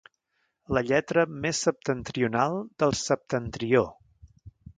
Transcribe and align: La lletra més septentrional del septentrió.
La 0.77 0.81
lletra 0.87 1.25
més 1.43 1.59
septentrional 1.67 2.57
del 2.85 2.97
septentrió. 3.05 3.85